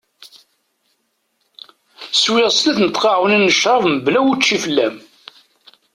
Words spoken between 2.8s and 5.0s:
n tqaɛunin n crab mebla učči fell-am.